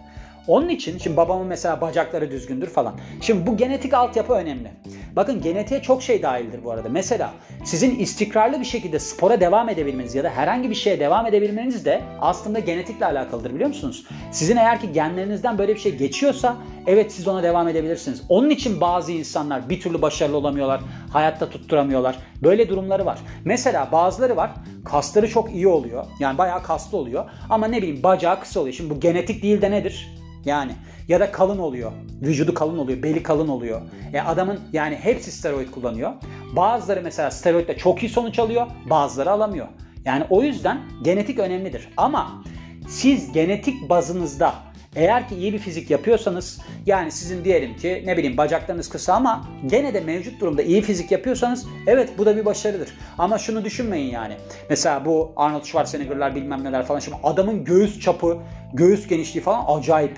Onun 0.47 0.69
için 0.69 0.97
şimdi 0.97 1.17
babamın 1.17 1.47
mesela 1.47 1.81
bacakları 1.81 2.31
düzgündür 2.31 2.67
falan. 2.67 2.95
Şimdi 3.21 3.47
bu 3.47 3.57
genetik 3.57 3.93
altyapı 3.93 4.33
önemli. 4.33 4.71
Bakın 5.17 5.41
genetiğe 5.41 5.81
çok 5.81 6.03
şey 6.03 6.21
dahildir 6.21 6.63
bu 6.63 6.71
arada. 6.71 6.89
Mesela 6.89 7.33
sizin 7.63 7.99
istikrarlı 7.99 8.59
bir 8.59 8.65
şekilde 8.65 8.99
spora 8.99 9.39
devam 9.39 9.69
edebilmeniz 9.69 10.15
ya 10.15 10.23
da 10.23 10.29
herhangi 10.29 10.69
bir 10.69 10.75
şeye 10.75 10.99
devam 10.99 11.25
edebilmeniz 11.25 11.85
de 11.85 12.01
aslında 12.21 12.59
genetikle 12.59 13.05
alakalıdır 13.05 13.53
biliyor 13.53 13.67
musunuz? 13.67 14.05
Sizin 14.31 14.57
eğer 14.57 14.81
ki 14.81 14.91
genlerinizden 14.93 15.57
böyle 15.57 15.75
bir 15.75 15.79
şey 15.79 15.95
geçiyorsa 15.95 16.55
evet 16.87 17.11
siz 17.11 17.27
ona 17.27 17.43
devam 17.43 17.67
edebilirsiniz. 17.67 18.21
Onun 18.29 18.49
için 18.49 18.81
bazı 18.81 19.11
insanlar 19.11 19.69
bir 19.69 19.81
türlü 19.81 20.01
başarılı 20.01 20.37
olamıyorlar. 20.37 20.81
Hayatta 21.13 21.49
tutturamıyorlar. 21.49 22.17
Böyle 22.43 22.69
durumları 22.69 23.05
var. 23.05 23.19
Mesela 23.45 23.91
bazıları 23.91 24.35
var 24.35 24.51
kasları 24.85 25.29
çok 25.29 25.51
iyi 25.51 25.67
oluyor. 25.67 26.05
Yani 26.19 26.37
bayağı 26.37 26.63
kaslı 26.63 26.97
oluyor. 26.97 27.25
Ama 27.49 27.67
ne 27.67 27.77
bileyim 27.77 28.03
bacağı 28.03 28.39
kısa 28.39 28.59
oluyor. 28.59 28.75
Şimdi 28.75 28.89
bu 28.89 28.99
genetik 28.99 29.43
değil 29.43 29.61
de 29.61 29.71
nedir? 29.71 30.17
Yani 30.47 30.71
ya 31.07 31.19
da 31.19 31.31
kalın 31.31 31.57
oluyor. 31.57 31.91
Vücudu 32.21 32.53
kalın 32.53 32.77
oluyor, 32.77 33.03
beli 33.03 33.23
kalın 33.23 33.47
oluyor. 33.47 33.81
E 34.13 34.21
adamın 34.21 34.59
yani 34.73 34.95
hepsi 34.95 35.31
steroid 35.31 35.71
kullanıyor. 35.71 36.13
Bazıları 36.55 37.01
mesela 37.03 37.31
steroidle 37.31 37.77
çok 37.77 38.03
iyi 38.03 38.09
sonuç 38.09 38.39
alıyor, 38.39 38.67
bazıları 38.89 39.31
alamıyor. 39.31 39.67
Yani 40.05 40.23
o 40.29 40.43
yüzden 40.43 40.79
genetik 41.01 41.39
önemlidir. 41.39 41.89
Ama 41.97 42.43
siz 42.87 43.31
genetik 43.31 43.89
bazınızda 43.89 44.53
eğer 44.95 45.29
ki 45.29 45.35
iyi 45.35 45.53
bir 45.53 45.59
fizik 45.59 45.89
yapıyorsanız 45.89 46.61
yani 46.85 47.11
sizin 47.11 47.43
diyelim 47.43 47.75
ki 47.75 48.03
ne 48.05 48.17
bileyim 48.17 48.37
bacaklarınız 48.37 48.89
kısa 48.89 49.13
ama 49.13 49.47
gene 49.65 49.93
de 49.93 49.99
mevcut 49.99 50.41
durumda 50.41 50.61
iyi 50.61 50.81
fizik 50.81 51.11
yapıyorsanız 51.11 51.65
evet 51.87 52.09
bu 52.17 52.25
da 52.25 52.37
bir 52.37 52.45
başarıdır. 52.45 52.89
Ama 53.17 53.37
şunu 53.37 53.65
düşünmeyin 53.65 54.11
yani. 54.11 54.37
Mesela 54.69 55.05
bu 55.05 55.31
Arnold 55.35 55.63
Schwarzenegger'lar 55.63 56.35
bilmem 56.35 56.63
neler 56.63 56.85
falan 56.85 56.99
şimdi 56.99 57.17
adamın 57.23 57.63
göğüs 57.63 57.99
çapı, 57.99 58.37
göğüs 58.73 59.07
genişliği 59.07 59.43
falan 59.43 59.77
acayip. 59.77 60.17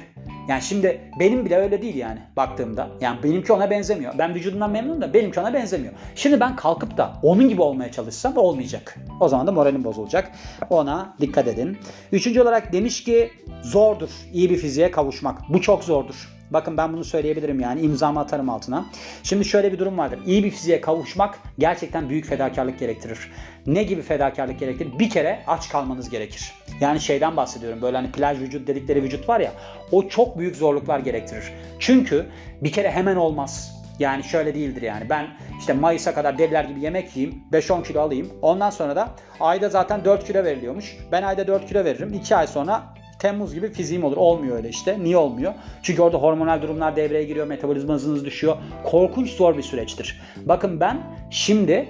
Yani 0.50 0.62
şimdi 0.62 1.02
benim 1.20 1.46
bile 1.46 1.58
öyle 1.58 1.82
değil 1.82 1.96
yani 1.96 2.20
baktığımda. 2.38 2.88
Yani 3.02 3.24
benimki 3.24 3.54
ona 3.54 3.70
benzemiyor. 3.70 4.14
Ben 4.18 4.36
vücudumdan 4.36 4.72
memnunum 4.72 5.02
da 5.02 5.14
benimki 5.14 5.40
ona 5.40 5.54
benzemiyor. 5.54 5.94
Şimdi 6.16 6.40
ben 6.40 6.56
kalkıp 6.56 6.98
da 6.98 7.14
onun 7.24 7.50
gibi 7.50 7.62
olmaya 7.62 7.92
çalışsam 7.92 8.38
olmayacak. 8.38 8.98
O 9.20 9.28
zaman 9.28 9.48
da 9.48 9.52
moralim 9.52 9.84
bozulacak. 9.84 10.32
Ona 10.70 11.16
dikkat 11.22 11.48
edin. 11.48 11.78
Üçüncü 12.12 12.42
olarak 12.42 12.74
demiş 12.74 13.04
ki 13.04 13.32
zordur 13.62 14.10
iyi 14.34 14.50
bir 14.50 14.58
fiziğe 14.58 14.92
kavuşmak. 14.92 15.40
Bu 15.50 15.62
çok 15.62 15.84
zordur. 15.84 16.39
Bakın 16.52 16.78
ben 16.78 16.94
bunu 16.94 17.04
söyleyebilirim 17.04 17.60
yani 17.60 17.82
imzamı 17.82 18.20
atarım 18.20 18.50
altına. 18.50 18.86
Şimdi 19.24 19.46
şöyle 19.46 19.74
bir 19.74 19.80
durum 19.80 19.98
vardır. 19.98 20.20
İyi 20.26 20.44
bir 20.44 20.52
fiziğe 20.52 20.82
kavuşmak 20.82 21.40
gerçekten 21.60 22.10
büyük 22.10 22.26
fedakarlık 22.26 22.80
gerektirir. 22.80 23.32
Ne 23.68 23.84
gibi 23.84 24.02
fedakarlık 24.02 24.60
gerektirir? 24.60 25.00
Bir 25.00 25.10
kere 25.10 25.40
aç 25.48 25.70
kalmanız 25.70 26.10
gerekir. 26.10 26.54
Yani 26.82 27.00
şeyden 27.00 27.38
bahsediyorum. 27.38 27.82
Böyle 27.82 27.98
hani 27.98 28.12
plaj 28.12 28.40
vücut 28.40 28.68
dedikleri 28.68 29.04
vücut 29.04 29.30
var 29.30 29.40
ya. 29.40 29.52
O 29.92 30.08
çok 30.08 30.38
büyük 30.38 30.56
zorluklar 30.56 31.00
gerektirir. 31.00 31.44
Çünkü 31.80 32.26
bir 32.62 32.72
kere 32.72 32.92
hemen 32.92 33.16
olmaz. 33.16 33.80
Yani 34.00 34.24
şöyle 34.24 34.56
değildir 34.56 34.82
yani. 34.82 35.10
Ben 35.10 35.28
işte 35.60 35.74
Mayıs'a 35.74 36.14
kadar 36.14 36.38
deliler 36.38 36.64
gibi 36.64 36.82
yemek 36.82 37.16
yiyeyim. 37.16 37.44
5-10 37.52 37.84
kilo 37.84 38.02
alayım. 38.02 38.30
Ondan 38.42 38.70
sonra 38.70 38.96
da 38.96 39.10
ayda 39.40 39.70
zaten 39.70 40.06
4 40.06 40.28
kilo 40.28 40.44
veriliyormuş. 40.44 40.98
Ben 41.12 41.24
ayda 41.24 41.48
4 41.48 41.68
kilo 41.68 41.86
veririm. 41.86 42.14
2 42.14 42.36
ay 42.36 42.48
sonra 42.48 42.84
Temmuz 43.20 43.54
gibi 43.54 43.74
fiziğim 43.74 44.04
olur. 44.04 44.18
Olmuyor 44.18 44.58
öyle 44.58 44.70
işte. 44.70 45.04
Niye 45.04 45.18
olmuyor? 45.18 45.54
Çünkü 45.84 46.02
orada 46.02 46.18
hormonal 46.18 46.62
durumlar 46.62 46.96
devreye 46.96 47.24
giriyor. 47.24 47.48
Metabolizma 47.48 47.94
hızınız 47.94 48.26
düşüyor. 48.26 48.58
Korkunç 48.84 49.30
zor 49.30 49.58
bir 49.58 49.64
süreçtir. 49.64 50.22
Bakın 50.46 50.80
ben 50.80 51.02
şimdi 51.30 51.88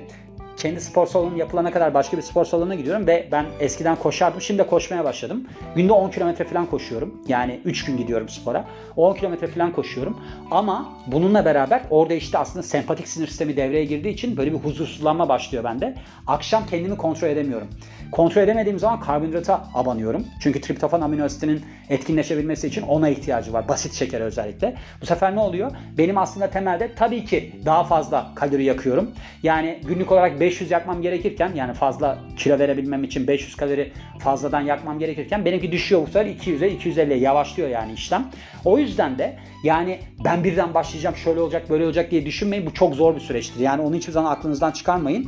kendi 0.59 0.81
spor 0.81 1.07
salonu 1.07 1.37
yapılana 1.37 1.71
kadar 1.71 1.93
başka 1.93 2.17
bir 2.17 2.21
spor 2.21 2.45
salonuna 2.45 2.75
gidiyorum 2.75 3.07
ve 3.07 3.27
ben 3.31 3.45
eskiden 3.59 3.95
koşardım. 3.95 4.41
Şimdi 4.41 4.59
de 4.59 4.67
koşmaya 4.67 5.03
başladım. 5.03 5.47
Günde 5.75 5.93
10 5.93 6.09
kilometre 6.09 6.45
falan 6.45 6.65
koşuyorum. 6.65 7.15
Yani 7.27 7.59
3 7.65 7.85
gün 7.85 7.97
gidiyorum 7.97 8.29
spora. 8.29 8.65
10 8.95 9.13
kilometre 9.13 9.47
falan 9.47 9.71
koşuyorum. 9.71 10.19
Ama 10.51 10.93
bununla 11.07 11.45
beraber 11.45 11.81
orada 11.89 12.13
işte 12.13 12.37
aslında 12.37 12.63
sempatik 12.63 13.07
sinir 13.07 13.27
sistemi 13.27 13.57
devreye 13.57 13.85
girdiği 13.85 14.09
için 14.09 14.37
böyle 14.37 14.53
bir 14.53 14.57
huzursuzlanma 14.57 15.29
başlıyor 15.29 15.63
bende. 15.63 15.95
Akşam 16.27 16.65
kendimi 16.65 16.97
kontrol 16.97 17.27
edemiyorum. 17.27 17.67
Kontrol 18.11 18.41
edemediğim 18.41 18.79
zaman 18.79 18.99
karbonhidrata 18.99 19.63
abanıyorum. 19.73 20.25
Çünkü 20.41 20.61
triptofan 20.61 21.01
amino 21.01 21.23
asitinin 21.23 21.61
etkinleşebilmesi 21.89 22.67
için 22.67 22.81
ona 22.81 23.09
ihtiyacı 23.09 23.53
var. 23.53 23.67
Basit 23.67 23.93
şeker 23.93 24.21
özellikle. 24.21 24.75
Bu 25.01 25.05
sefer 25.05 25.35
ne 25.35 25.39
oluyor? 25.39 25.71
Benim 25.97 26.17
aslında 26.17 26.49
temelde 26.49 26.95
tabii 26.95 27.25
ki 27.25 27.55
daha 27.65 27.83
fazla 27.83 28.31
kalori 28.35 28.63
yakıyorum. 28.63 29.11
Yani 29.43 29.79
günlük 29.87 30.11
olarak 30.11 30.39
500 30.49 30.71
yakmam 30.71 31.01
gerekirken 31.01 31.51
yani 31.55 31.73
fazla 31.73 32.17
kilo 32.37 32.59
verebilmem 32.59 33.03
için 33.03 33.27
500 33.27 33.55
kalori 33.55 33.91
fazladan 34.19 34.61
yakmam 34.61 34.99
gerekirken 34.99 35.45
benimki 35.45 35.71
düşüyor 35.71 36.01
bu 36.01 36.05
sefer 36.05 36.25
200'e 36.25 36.73
250'ye 36.73 37.17
yavaşlıyor 37.17 37.69
yani 37.69 37.93
işlem. 37.93 38.27
O 38.65 38.77
yüzden 38.77 39.17
de 39.17 39.35
yani 39.63 39.99
ben 40.25 40.43
birden 40.43 40.73
başlayacağım 40.73 41.15
şöyle 41.15 41.39
olacak 41.39 41.69
böyle 41.69 41.85
olacak 41.85 42.11
diye 42.11 42.25
düşünmeyin. 42.25 42.65
Bu 42.65 42.73
çok 42.73 42.95
zor 42.95 43.15
bir 43.15 43.19
süreçtir. 43.19 43.59
Yani 43.59 43.81
onu 43.81 43.95
hiçbir 43.95 44.13
zaman 44.13 44.31
aklınızdan 44.31 44.71
çıkarmayın. 44.71 45.27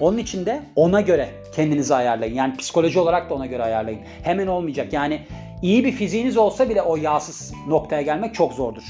Onun 0.00 0.18
için 0.18 0.46
de 0.46 0.62
ona 0.76 1.00
göre 1.00 1.28
kendinizi 1.56 1.94
ayarlayın. 1.94 2.34
Yani 2.34 2.56
psikoloji 2.56 2.98
olarak 2.98 3.30
da 3.30 3.34
ona 3.34 3.46
göre 3.46 3.62
ayarlayın. 3.62 4.00
Hemen 4.22 4.46
olmayacak. 4.46 4.92
Yani 4.92 5.20
iyi 5.62 5.84
bir 5.84 5.92
fiziğiniz 5.92 6.36
olsa 6.36 6.68
bile 6.68 6.82
o 6.82 6.96
yağsız 6.96 7.52
noktaya 7.68 8.02
gelmek 8.02 8.34
çok 8.34 8.52
zordur. 8.52 8.82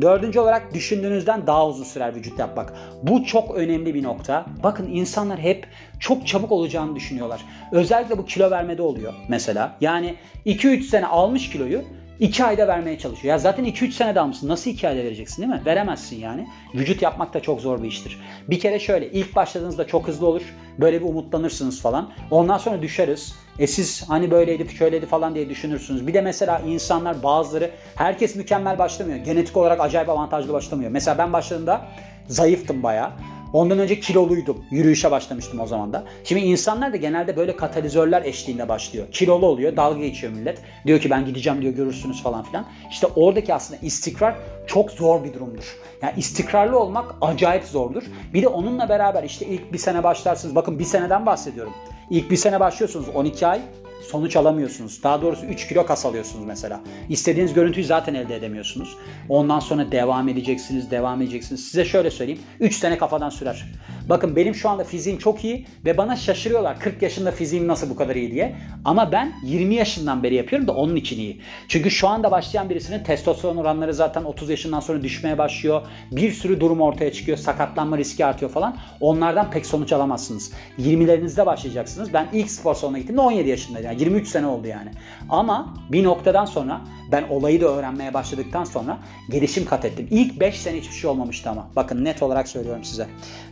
Dördüncü 0.00 0.40
olarak 0.40 0.74
düşündüğünüzden 0.74 1.46
daha 1.46 1.66
uzun 1.66 1.84
sürer 1.84 2.14
vücut 2.14 2.38
yapmak. 2.38 2.72
Bu 3.02 3.24
çok 3.24 3.54
önemli 3.54 3.94
bir 3.94 4.02
nokta. 4.02 4.46
Bakın 4.62 4.88
insanlar 4.92 5.38
hep 5.38 5.66
çok 6.00 6.26
çabuk 6.26 6.52
olacağını 6.52 6.96
düşünüyorlar. 6.96 7.40
Özellikle 7.72 8.18
bu 8.18 8.24
kilo 8.24 8.50
vermede 8.50 8.82
oluyor 8.82 9.12
mesela. 9.28 9.76
Yani 9.80 10.14
2-3 10.46 10.82
sene 10.82 11.06
almış 11.06 11.50
kiloyu 11.50 11.82
2 12.20 12.44
ayda 12.44 12.68
vermeye 12.68 12.98
çalışıyor. 12.98 13.32
Ya 13.34 13.38
zaten 13.38 13.64
2-3 13.64 13.92
senede 13.92 14.20
almışsın. 14.20 14.48
Nasıl 14.48 14.70
2 14.70 14.88
ayda 14.88 15.04
vereceksin 15.04 15.42
değil 15.42 15.54
mi? 15.54 15.62
Veremezsin 15.66 16.16
yani. 16.16 16.46
Vücut 16.74 17.02
yapmak 17.02 17.34
da 17.34 17.40
çok 17.40 17.60
zor 17.60 17.82
bir 17.82 17.88
iştir. 17.88 18.20
Bir 18.50 18.60
kere 18.60 18.78
şöyle 18.78 19.10
ilk 19.10 19.36
başladığınızda 19.36 19.86
çok 19.86 20.08
hızlı 20.08 20.26
olur. 20.26 20.42
Böyle 20.78 21.00
bir 21.00 21.06
umutlanırsınız 21.06 21.82
falan. 21.82 22.10
Ondan 22.30 22.58
sonra 22.58 22.82
düşeriz. 22.82 23.34
E 23.58 23.66
siz 23.66 24.08
hani 24.08 24.30
böyleydi 24.30 24.68
şöyleydi 24.68 25.06
falan 25.06 25.34
diye 25.34 25.48
düşünürsünüz. 25.48 26.06
Bir 26.06 26.14
de 26.14 26.20
mesela 26.20 26.58
insanlar 26.58 27.22
bazıları 27.22 27.70
herkes 27.94 28.36
mükemmel 28.36 28.78
başlamıyor. 28.78 29.18
Genetik 29.18 29.56
olarak 29.56 29.80
acayip 29.80 30.08
avantajlı 30.08 30.52
başlamıyor. 30.52 30.90
Mesela 30.90 31.18
ben 31.18 31.32
başladığımda 31.32 31.86
zayıftım 32.28 32.82
bayağı. 32.82 33.10
Ondan 33.52 33.78
önce 33.78 34.00
kiloluydum. 34.00 34.64
Yürüyüşe 34.70 35.10
başlamıştım 35.10 35.60
o 35.60 35.66
zaman 35.66 35.92
da. 35.92 36.04
Şimdi 36.24 36.42
insanlar 36.42 36.92
da 36.92 36.96
genelde 36.96 37.36
böyle 37.36 37.56
katalizörler 37.56 38.22
eşliğinde 38.22 38.68
başlıyor. 38.68 39.06
Kilolu 39.12 39.46
oluyor, 39.46 39.76
dalga 39.76 40.00
geçiyor 40.00 40.32
millet. 40.32 40.58
Diyor 40.86 41.00
ki 41.00 41.10
ben 41.10 41.24
gideceğim 41.24 41.62
diyor 41.62 41.74
görürsünüz 41.74 42.22
falan 42.22 42.42
filan. 42.42 42.66
İşte 42.90 43.06
oradaki 43.16 43.54
aslında 43.54 43.80
istikrar 43.82 44.34
çok 44.66 44.90
zor 44.90 45.24
bir 45.24 45.34
durumdur. 45.34 45.76
Yani 46.02 46.12
istikrarlı 46.16 46.78
olmak 46.78 47.14
acayip 47.20 47.64
zordur. 47.64 48.02
Bir 48.34 48.42
de 48.42 48.48
onunla 48.48 48.88
beraber 48.88 49.22
işte 49.22 49.46
ilk 49.46 49.72
bir 49.72 49.78
sene 49.78 50.04
başlarsınız. 50.04 50.54
Bakın 50.54 50.78
bir 50.78 50.84
seneden 50.84 51.26
bahsediyorum. 51.26 51.72
İlk 52.10 52.30
bir 52.30 52.36
sene 52.36 52.60
başlıyorsunuz 52.60 53.08
12 53.14 53.46
ay 53.46 53.60
sonuç 54.02 54.36
alamıyorsunuz. 54.36 55.02
Daha 55.02 55.22
doğrusu 55.22 55.46
3 55.46 55.68
kilo 55.68 55.86
kas 55.86 56.06
alıyorsunuz 56.06 56.44
mesela. 56.46 56.80
İstediğiniz 57.08 57.54
görüntüyü 57.54 57.86
zaten 57.86 58.14
elde 58.14 58.36
edemiyorsunuz. 58.36 58.96
Ondan 59.28 59.60
sonra 59.60 59.92
devam 59.92 60.28
edeceksiniz, 60.28 60.90
devam 60.90 61.22
edeceksiniz. 61.22 61.64
Size 61.64 61.84
şöyle 61.84 62.10
söyleyeyim. 62.10 62.40
3 62.60 62.74
sene 62.74 62.98
kafadan 62.98 63.30
sürer. 63.30 63.64
Bakın 64.08 64.36
benim 64.36 64.54
şu 64.54 64.68
anda 64.68 64.84
fiziğim 64.84 65.18
çok 65.18 65.44
iyi 65.44 65.66
ve 65.84 65.96
bana 65.96 66.16
şaşırıyorlar 66.16 66.80
40 66.80 67.02
yaşında 67.02 67.30
fiziğim 67.30 67.68
nasıl 67.68 67.90
bu 67.90 67.96
kadar 67.96 68.16
iyi 68.16 68.30
diye. 68.32 68.56
Ama 68.84 69.12
ben 69.12 69.32
20 69.44 69.74
yaşından 69.74 70.22
beri 70.22 70.34
yapıyorum 70.34 70.68
da 70.68 70.72
onun 70.72 70.96
için 70.96 71.18
iyi. 71.18 71.40
Çünkü 71.68 71.90
şu 71.90 72.08
anda 72.08 72.30
başlayan 72.30 72.70
birisinin 72.70 73.04
testosteron 73.04 73.56
oranları 73.56 73.94
zaten 73.94 74.24
30 74.24 74.50
yaşından 74.50 74.80
sonra 74.80 75.02
düşmeye 75.02 75.38
başlıyor. 75.38 75.82
Bir 76.12 76.32
sürü 76.32 76.60
durum 76.60 76.80
ortaya 76.80 77.12
çıkıyor. 77.12 77.38
Sakatlanma 77.38 77.98
riski 77.98 78.24
artıyor 78.24 78.50
falan. 78.50 78.76
Onlardan 79.00 79.50
pek 79.50 79.66
sonuç 79.66 79.92
alamazsınız. 79.92 80.52
20'lerinizde 80.78 81.46
başlayacaksınız. 81.46 82.12
Ben 82.12 82.28
ilk 82.32 82.50
spor 82.50 82.74
salonuna 82.74 82.98
gittiğimde 82.98 83.20
17 83.20 83.48
yaşındaydım. 83.48 83.89
Yani 83.90 84.00
23 84.00 84.28
sene 84.28 84.46
oldu 84.46 84.66
yani. 84.66 84.90
Ama 85.28 85.74
bir 85.92 86.04
noktadan 86.04 86.44
sonra 86.44 86.80
ben 87.12 87.24
olayı 87.30 87.60
da 87.60 87.66
öğrenmeye 87.66 88.14
başladıktan 88.14 88.64
sonra 88.64 88.98
gelişim 89.30 89.64
kat 89.64 89.84
ettim. 89.84 90.08
İlk 90.10 90.40
5 90.40 90.60
sene 90.60 90.80
hiçbir 90.80 90.94
şey 90.94 91.10
olmamıştı 91.10 91.50
ama. 91.50 91.66
Bakın 91.76 92.04
net 92.04 92.22
olarak 92.22 92.48
söylüyorum 92.48 92.84
size. 92.84 93.06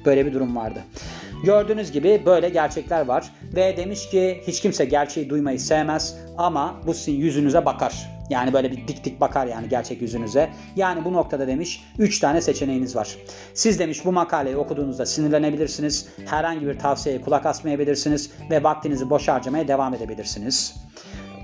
Böyle 0.04 0.26
bir 0.26 0.34
durum 0.34 0.56
vardı. 0.56 0.80
Gördüğünüz 1.44 1.92
gibi 1.92 2.22
böyle 2.26 2.48
gerçekler 2.48 3.06
var. 3.06 3.30
Ve 3.56 3.76
demiş 3.76 4.10
ki 4.10 4.42
hiç 4.46 4.60
kimse 4.60 4.84
gerçeği 4.84 5.30
duymayı 5.30 5.60
sevmez 5.60 6.16
ama 6.38 6.74
bu 6.86 6.94
sizin 6.94 7.12
yüzünüze 7.12 7.64
bakar. 7.64 8.17
Yani 8.30 8.52
böyle 8.52 8.72
bir 8.72 8.88
dik 8.88 9.04
dik 9.04 9.20
bakar 9.20 9.46
yani 9.46 9.68
gerçek 9.68 10.02
yüzünüze. 10.02 10.50
Yani 10.76 11.04
bu 11.04 11.12
noktada 11.12 11.46
demiş 11.46 11.84
3 11.98 12.18
tane 12.18 12.40
seçeneğiniz 12.40 12.96
var. 12.96 13.16
Siz 13.54 13.78
demiş 13.78 14.04
bu 14.04 14.12
makaleyi 14.12 14.56
okuduğunuzda 14.56 15.06
sinirlenebilirsiniz. 15.06 16.08
Herhangi 16.26 16.66
bir 16.66 16.78
tavsiyeye 16.78 17.20
kulak 17.20 17.46
asmayabilirsiniz 17.46 18.30
ve 18.50 18.62
vaktinizi 18.62 19.10
boş 19.10 19.28
harcamaya 19.28 19.68
devam 19.68 19.94
edebilirsiniz. 19.94 20.74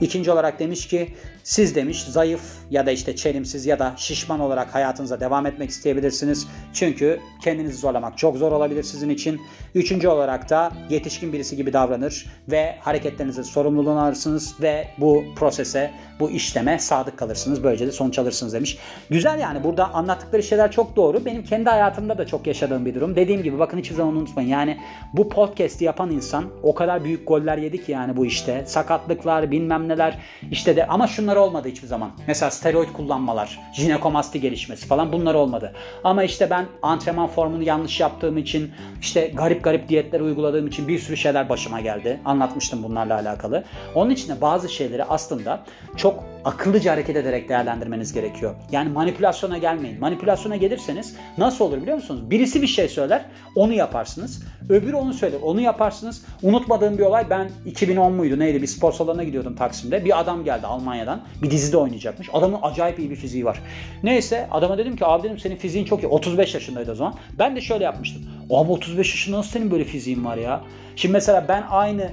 İkinci 0.00 0.30
olarak 0.30 0.58
demiş 0.58 0.88
ki 0.88 1.14
siz 1.44 1.74
demiş 1.74 2.02
zayıf 2.04 2.42
ya 2.70 2.86
da 2.86 2.90
işte 2.90 3.16
çelimsiz 3.16 3.66
ya 3.66 3.78
da 3.78 3.94
şişman 3.96 4.40
olarak 4.40 4.74
hayatınıza 4.74 5.20
devam 5.20 5.46
etmek 5.46 5.70
isteyebilirsiniz. 5.70 6.46
Çünkü 6.72 7.20
kendinizi 7.42 7.76
zorlamak 7.76 8.18
çok 8.18 8.36
zor 8.36 8.52
olabilir 8.52 8.82
sizin 8.82 9.08
için. 9.08 9.40
Üçüncü 9.74 10.08
olarak 10.08 10.50
da 10.50 10.72
yetişkin 10.90 11.32
birisi 11.32 11.56
gibi 11.56 11.72
davranır 11.72 12.26
ve 12.50 12.76
hareketlerinizin 12.80 13.42
sorumluluğunu 13.42 14.00
alırsınız 14.00 14.54
ve 14.62 14.88
bu 14.98 15.24
prosese, 15.36 15.90
bu 16.20 16.30
işleme 16.30 16.78
sadık 16.78 17.18
kalırsınız. 17.18 17.64
Böylece 17.64 17.86
de 17.86 17.92
sonuç 17.92 18.18
alırsınız 18.18 18.52
demiş. 18.52 18.78
Güzel 19.10 19.40
yani 19.40 19.64
burada 19.64 19.94
anlattıkları 19.94 20.42
şeyler 20.42 20.72
çok 20.72 20.96
doğru. 20.96 21.24
Benim 21.24 21.44
kendi 21.44 21.70
hayatımda 21.70 22.18
da 22.18 22.26
çok 22.26 22.46
yaşadığım 22.46 22.86
bir 22.86 22.94
durum. 22.94 23.16
Dediğim 23.16 23.42
gibi 23.42 23.58
bakın 23.58 23.78
hiçbir 23.78 23.94
zaman 23.94 24.16
unutmayın. 24.16 24.48
Yani 24.48 24.78
bu 25.12 25.28
podcast'i 25.28 25.84
yapan 25.84 26.10
insan 26.10 26.44
o 26.62 26.74
kadar 26.74 27.04
büyük 27.04 27.28
goller 27.28 27.58
yedi 27.58 27.84
ki 27.84 27.92
yani 27.92 28.16
bu 28.16 28.26
işte. 28.26 28.64
Sakatlıklar 28.66 29.50
bilmem 29.50 29.88
neler 29.88 30.18
işte 30.50 30.76
de 30.76 30.86
ama 30.86 31.06
şunlar 31.34 31.46
olmadı 31.46 31.68
hiçbir 31.68 31.88
zaman. 31.88 32.10
Mesela 32.26 32.50
steroid 32.50 32.88
kullanmalar, 32.92 33.58
jinekomasti 33.72 34.40
gelişmesi 34.40 34.86
falan 34.86 35.12
bunlar 35.12 35.34
olmadı. 35.34 35.72
Ama 36.04 36.24
işte 36.24 36.50
ben 36.50 36.66
antrenman 36.82 37.26
formunu 37.26 37.62
yanlış 37.62 38.00
yaptığım 38.00 38.38
için 38.38 38.72
işte 39.00 39.32
garip 39.34 39.64
garip 39.64 39.88
diyetler 39.88 40.20
uyguladığım 40.20 40.66
için 40.66 40.88
bir 40.88 40.98
sürü 40.98 41.16
şeyler 41.16 41.48
başıma 41.48 41.80
geldi. 41.80 42.20
Anlatmıştım 42.24 42.82
bunlarla 42.82 43.14
alakalı. 43.14 43.64
Onun 43.94 44.10
için 44.10 44.28
de 44.28 44.40
bazı 44.40 44.68
şeyleri 44.68 45.04
aslında 45.04 45.64
çok 45.96 46.24
akıllıca 46.44 46.92
hareket 46.92 47.16
ederek 47.16 47.48
değerlendirmeniz 47.48 48.12
gerekiyor. 48.12 48.54
Yani 48.72 48.88
manipülasyona 48.88 49.58
gelmeyin. 49.58 50.00
Manipülasyona 50.00 50.56
gelirseniz 50.56 51.16
nasıl 51.38 51.64
olur 51.64 51.82
biliyor 51.82 51.96
musunuz? 51.96 52.30
Birisi 52.30 52.62
bir 52.62 52.66
şey 52.66 52.88
söyler, 52.88 53.24
onu 53.56 53.72
yaparsınız. 53.72 54.42
Öbürü 54.68 54.97
onu 54.97 55.14
söyler, 55.14 55.38
onu 55.42 55.61
yaparsınız. 55.61 56.25
Unutmadığım 56.42 56.99
bir 56.99 57.02
olay 57.02 57.30
ben 57.30 57.50
2010 57.66 58.12
muydu 58.12 58.38
neydi 58.38 58.62
bir 58.62 58.66
spor 58.66 58.92
salonuna 58.92 59.25
gidiyordum 59.25 59.56
Taksim'de. 59.56 60.04
Bir 60.04 60.21
adam 60.21 60.44
geldi 60.44 60.66
Almanya'dan. 60.66 61.21
Bir 61.42 61.50
dizide 61.50 61.76
oynayacakmış. 61.76 62.28
Adamın 62.33 62.59
acayip 62.62 62.99
iyi 62.99 63.11
bir 63.11 63.16
fiziği 63.16 63.44
var. 63.44 63.62
Neyse 64.02 64.49
adama 64.50 64.78
dedim 64.78 64.97
ki 64.97 65.06
abi 65.06 65.23
dedim 65.23 65.38
senin 65.38 65.56
fiziğin 65.56 65.85
çok 65.85 66.02
iyi. 66.02 66.06
35 66.06 66.54
yaşındaydı 66.54 66.92
o 66.92 66.94
zaman. 66.94 67.14
Ben 67.38 67.56
de 67.56 67.61
şöyle 67.61 67.85
yapmıştım. 67.85 68.23
Abi 68.50 68.73
35 68.73 69.14
yaşında 69.14 69.37
nasıl 69.37 69.50
senin 69.50 69.71
böyle 69.71 69.85
fiziğin 69.85 70.25
var 70.25 70.37
ya? 70.37 70.61
Şimdi 70.96 71.12
mesela 71.12 71.44
ben 71.48 71.64
aynı 71.70 72.10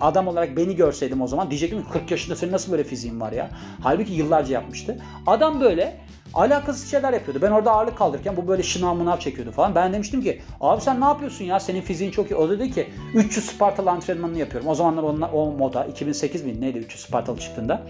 adam 0.00 0.28
olarak 0.28 0.56
beni 0.56 0.76
görseydim 0.76 1.22
o 1.22 1.26
zaman 1.26 1.50
diyecektim 1.50 1.82
ki 1.82 1.90
40 1.90 2.10
yaşında 2.10 2.36
senin 2.36 2.52
nasıl 2.52 2.72
böyle 2.72 2.84
fiziğin 2.84 3.20
var 3.20 3.32
ya? 3.32 3.50
Halbuki 3.82 4.12
yıllarca 4.12 4.54
yapmıştı. 4.54 4.96
Adam 5.26 5.60
böyle 5.60 6.00
alakasız 6.34 6.90
şeyler 6.90 7.12
yapıyordu. 7.12 7.42
Ben 7.42 7.50
orada 7.50 7.70
ağırlık 7.70 7.98
kaldırırken 7.98 8.36
bu 8.36 8.48
böyle 8.48 8.62
şınav 8.62 8.94
mınav 8.94 9.18
çekiyordu 9.18 9.52
falan. 9.52 9.74
Ben 9.74 9.92
demiştim 9.92 10.22
ki 10.22 10.42
abi 10.60 10.80
sen 10.80 11.00
ne 11.00 11.04
yapıyorsun 11.04 11.44
ya 11.44 11.60
senin 11.60 11.80
fiziğin 11.80 12.10
çok 12.10 12.30
iyi. 12.30 12.34
O 12.34 12.50
dedi 12.50 12.70
ki 12.70 12.88
300 13.14 13.46
Spartalı 13.46 13.90
antrenmanını 13.90 14.38
yapıyorum. 14.38 14.68
O 14.68 14.74
zamanlar 14.74 15.02
onlar, 15.02 15.30
o 15.32 15.52
moda 15.52 15.84
2008 15.84 16.46
bin 16.46 16.60
neydi 16.60 16.78
300 16.78 17.02
Spartalı 17.02 17.38
çıktığında. 17.38 17.82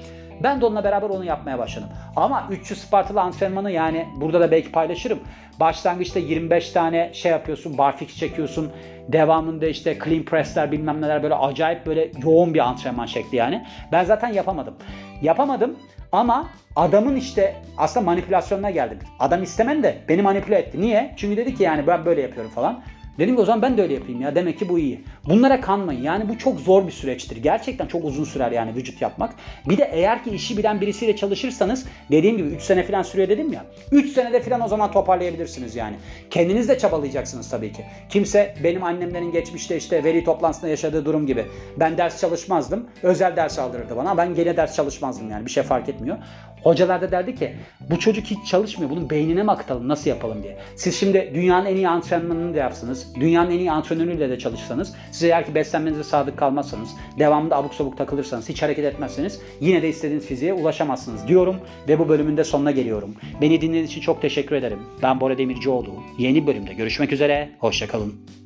Ben 0.42 0.60
de 0.60 0.66
onunla 0.66 0.84
beraber 0.84 1.10
onu 1.10 1.24
yapmaya 1.24 1.58
başladım. 1.58 1.88
Ama 2.16 2.48
300 2.50 2.80
Spartalı 2.80 3.20
antrenmanı 3.20 3.70
yani 3.70 4.08
burada 4.16 4.40
da 4.40 4.50
belki 4.50 4.72
paylaşırım. 4.72 5.18
Başlangıçta 5.60 6.18
25 6.18 6.70
tane 6.70 7.10
şey 7.14 7.32
yapıyorsun, 7.32 7.78
barfix 7.78 8.16
çekiyorsun. 8.16 8.72
Devamında 9.08 9.66
işte 9.66 9.98
clean 10.04 10.24
pressler 10.24 10.72
bilmem 10.72 11.00
neler 11.00 11.22
böyle 11.22 11.34
acayip 11.34 11.86
böyle 11.86 12.10
yoğun 12.24 12.54
bir 12.54 12.58
antrenman 12.58 13.06
şekli 13.06 13.36
yani. 13.36 13.66
Ben 13.92 14.04
zaten 14.04 14.28
yapamadım. 14.28 14.74
Yapamadım 15.22 15.76
ama 16.12 16.48
adamın 16.76 17.16
işte 17.16 17.56
aslında 17.78 18.06
manipülasyonuna 18.06 18.70
geldim. 18.70 18.98
Adam 19.18 19.42
istemem 19.42 19.82
de 19.82 19.98
beni 20.08 20.22
manipüle 20.22 20.58
etti. 20.58 20.80
Niye? 20.80 21.14
Çünkü 21.16 21.36
dedi 21.36 21.54
ki 21.54 21.62
yani 21.62 21.86
ben 21.86 22.04
böyle 22.04 22.20
yapıyorum 22.22 22.50
falan. 22.50 22.82
Dedim 23.18 23.36
ki 23.36 23.42
o 23.42 23.44
zaman 23.44 23.62
ben 23.62 23.78
de 23.78 23.82
öyle 23.82 23.94
yapayım 23.94 24.20
ya. 24.20 24.34
Demek 24.34 24.58
ki 24.58 24.68
bu 24.68 24.78
iyi. 24.78 25.04
Bunlara 25.28 25.60
kanmayın. 25.60 26.02
Yani 26.02 26.28
bu 26.28 26.38
çok 26.38 26.60
zor 26.60 26.86
bir 26.86 26.92
süreçtir. 26.92 27.36
Gerçekten 27.36 27.86
çok 27.86 28.04
uzun 28.04 28.24
sürer 28.24 28.52
yani 28.52 28.74
vücut 28.74 29.02
yapmak. 29.02 29.34
Bir 29.68 29.78
de 29.78 29.90
eğer 29.92 30.24
ki 30.24 30.30
işi 30.30 30.56
bilen 30.56 30.80
birisiyle 30.80 31.16
çalışırsanız 31.16 31.86
dediğim 32.10 32.36
gibi 32.36 32.48
3 32.48 32.62
sene 32.62 32.82
falan 32.82 33.02
sürüyor 33.02 33.28
dedim 33.28 33.52
ya. 33.52 33.64
3 33.92 34.12
senede 34.12 34.40
falan 34.40 34.60
o 34.60 34.68
zaman 34.68 34.92
toparlayabilirsiniz 34.92 35.76
yani. 35.76 35.96
Kendiniz 36.30 36.68
de 36.68 36.78
çabalayacaksınız 36.78 37.50
tabii 37.50 37.72
ki. 37.72 37.84
Kimse 38.08 38.54
benim 38.64 38.84
annemlerin 38.84 39.32
geçmişte 39.32 39.76
işte 39.76 40.04
veri 40.04 40.24
toplantısında 40.24 40.68
yaşadığı 40.68 41.04
durum 41.04 41.26
gibi. 41.26 41.44
Ben 41.76 41.98
ders 41.98 42.20
çalışmazdım. 42.20 42.86
Özel 43.02 43.36
ders 43.36 43.58
aldırırdı 43.58 43.96
bana. 43.96 44.16
Ben 44.16 44.34
gene 44.34 44.56
ders 44.56 44.76
çalışmazdım 44.76 45.30
yani. 45.30 45.46
Bir 45.46 45.50
şey 45.50 45.62
fark 45.62 45.88
etmiyor. 45.88 46.18
Hocalar 46.64 47.00
da 47.00 47.12
derdi 47.12 47.34
ki 47.34 47.52
bu 47.90 47.98
çocuk 47.98 48.26
hiç 48.26 48.46
çalışmıyor. 48.46 48.90
Bunun 48.90 49.10
beynine 49.10 49.42
mi 49.42 49.50
akıtalım? 49.50 49.88
Nasıl 49.88 50.10
yapalım 50.10 50.42
diye. 50.42 50.58
Siz 50.76 50.96
şimdi 50.96 51.32
dünyanın 51.34 51.66
en 51.66 51.76
iyi 51.76 51.88
antrenmanını 51.88 52.54
da 52.54 52.58
yapsanız, 52.58 53.14
dünyanın 53.20 53.50
en 53.50 53.58
iyi 53.58 53.72
antrenörüyle 53.72 54.30
de 54.30 54.38
çalışsanız, 54.38 54.94
size 55.12 55.26
eğer 55.26 55.46
ki 55.46 55.54
beslenmenize 55.54 56.04
sadık 56.04 56.38
kalmazsanız, 56.38 56.88
devamında 57.18 57.56
abuk 57.56 57.74
sabuk 57.74 57.98
takılırsanız, 57.98 58.48
hiç 58.48 58.62
hareket 58.62 58.84
etmezseniz 58.84 59.40
yine 59.60 59.82
de 59.82 59.88
istediğiniz 59.88 60.26
fiziğe 60.26 60.52
ulaşamazsınız 60.52 61.28
diyorum 61.28 61.56
ve 61.88 61.98
bu 61.98 62.08
bölümün 62.08 62.36
de 62.36 62.44
sonuna 62.44 62.70
geliyorum. 62.70 63.14
Beni 63.40 63.60
dinlediğiniz 63.60 63.90
için 63.90 64.00
çok 64.00 64.22
teşekkür 64.22 64.56
ederim. 64.56 64.78
Ben 65.02 65.20
Bora 65.20 65.38
Demircioğlu. 65.38 65.94
Yeni 66.18 66.46
bölümde 66.46 66.74
görüşmek 66.74 67.12
üzere. 67.12 67.50
Hoşçakalın. 67.58 68.43